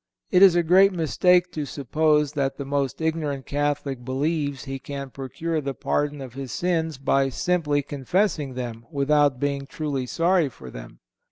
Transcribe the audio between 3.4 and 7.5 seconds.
Catholic believes he can procure the pardon of his sins by